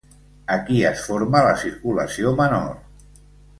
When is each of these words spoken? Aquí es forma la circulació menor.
Aquí 0.55 0.79
es 0.91 1.03
forma 1.09 1.43
la 1.49 1.53
circulació 1.65 2.35
menor. 2.43 2.69